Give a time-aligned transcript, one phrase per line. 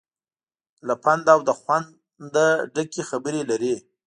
[0.87, 1.87] له پند او له خوند
[2.33, 3.73] نه ډکې خبرې لري.